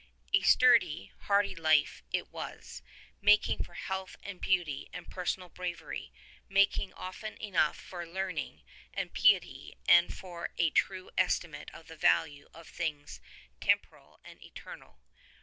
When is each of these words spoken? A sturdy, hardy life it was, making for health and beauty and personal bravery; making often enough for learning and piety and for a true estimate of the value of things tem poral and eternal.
A 0.33 0.41
sturdy, 0.41 1.11
hardy 1.25 1.53
life 1.53 2.01
it 2.11 2.29
was, 2.31 2.81
making 3.21 3.63
for 3.63 3.75
health 3.75 4.15
and 4.23 4.41
beauty 4.41 4.89
and 4.91 5.11
personal 5.11 5.47
bravery; 5.49 6.11
making 6.49 6.91
often 6.93 7.37
enough 7.39 7.77
for 7.77 8.07
learning 8.07 8.63
and 8.95 9.13
piety 9.13 9.77
and 9.87 10.11
for 10.11 10.49
a 10.57 10.71
true 10.71 11.11
estimate 11.19 11.69
of 11.71 11.85
the 11.85 11.95
value 11.97 12.49
of 12.51 12.67
things 12.67 13.19
tem 13.59 13.77
poral 13.77 14.17
and 14.25 14.43
eternal. 14.43 15.01